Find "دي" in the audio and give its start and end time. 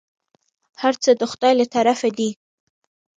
2.17-2.29